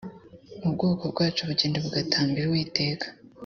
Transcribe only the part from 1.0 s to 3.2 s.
bwacu bugenda bugatambira uwiteka